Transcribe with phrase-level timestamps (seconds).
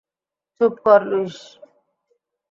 [0.61, 1.37] চুপ কর, লুইস!